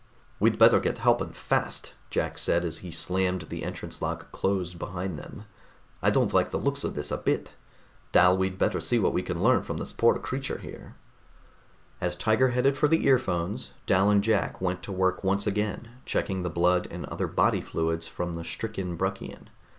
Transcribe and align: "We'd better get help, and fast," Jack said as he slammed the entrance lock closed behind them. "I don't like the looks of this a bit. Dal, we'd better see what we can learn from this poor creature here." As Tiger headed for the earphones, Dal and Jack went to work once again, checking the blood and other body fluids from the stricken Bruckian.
"We'd 0.39 0.57
better 0.57 0.79
get 0.79 0.97
help, 0.97 1.21
and 1.21 1.35
fast," 1.37 1.93
Jack 2.09 2.39
said 2.39 2.65
as 2.65 2.79
he 2.79 2.89
slammed 2.89 3.43
the 3.43 3.63
entrance 3.63 4.01
lock 4.01 4.31
closed 4.31 4.79
behind 4.79 5.19
them. 5.19 5.45
"I 6.01 6.09
don't 6.09 6.33
like 6.33 6.49
the 6.49 6.57
looks 6.57 6.83
of 6.83 6.95
this 6.95 7.11
a 7.11 7.17
bit. 7.17 7.51
Dal, 8.11 8.35
we'd 8.35 8.57
better 8.57 8.79
see 8.79 8.97
what 8.97 9.13
we 9.13 9.21
can 9.21 9.43
learn 9.43 9.61
from 9.61 9.77
this 9.77 9.93
poor 9.93 10.17
creature 10.17 10.57
here." 10.57 10.95
As 12.01 12.15
Tiger 12.15 12.49
headed 12.49 12.75
for 12.77 12.87
the 12.87 13.05
earphones, 13.05 13.73
Dal 13.85 14.09
and 14.09 14.23
Jack 14.23 14.59
went 14.59 14.81
to 14.81 14.91
work 14.91 15.23
once 15.23 15.45
again, 15.45 15.89
checking 16.03 16.41
the 16.41 16.49
blood 16.49 16.87
and 16.89 17.05
other 17.05 17.27
body 17.27 17.61
fluids 17.61 18.07
from 18.07 18.33
the 18.33 18.43
stricken 18.43 18.95
Bruckian. 18.97 19.49